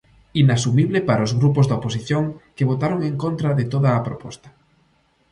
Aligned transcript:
Inasumible 0.43 0.99
para 1.09 1.25
os 1.27 1.35
grupos 1.39 1.65
da 1.67 1.77
oposición, 1.79 2.23
que 2.55 2.67
votaron 2.71 2.99
en 3.09 3.15
contra 3.23 3.49
de 3.59 3.65
toda 3.73 3.89
a 3.93 4.03
proposta. 4.07 4.49